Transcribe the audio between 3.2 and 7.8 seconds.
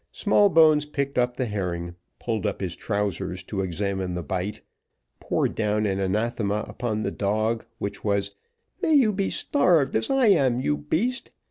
to examine the bite, poured down an anathema upon the dog,